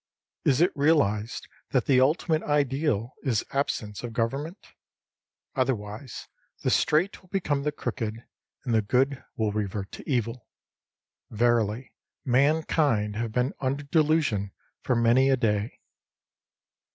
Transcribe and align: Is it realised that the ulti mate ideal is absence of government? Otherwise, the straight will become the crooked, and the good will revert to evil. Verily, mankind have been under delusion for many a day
Is 0.43 0.61
it 0.61 0.71
realised 0.75 1.47
that 1.69 1.85
the 1.85 1.99
ulti 1.99 2.29
mate 2.29 2.41
ideal 2.41 3.13
is 3.23 3.45
absence 3.51 4.01
of 4.01 4.13
government? 4.13 4.73
Otherwise, 5.53 6.27
the 6.63 6.71
straight 6.71 7.21
will 7.21 7.29
become 7.29 7.61
the 7.61 7.71
crooked, 7.71 8.25
and 8.65 8.73
the 8.73 8.81
good 8.81 9.23
will 9.37 9.51
revert 9.51 9.91
to 9.91 10.09
evil. 10.09 10.47
Verily, 11.29 11.93
mankind 12.25 13.15
have 13.17 13.31
been 13.31 13.53
under 13.59 13.83
delusion 13.83 14.51
for 14.81 14.95
many 14.95 15.29
a 15.29 15.37
day 15.37 15.79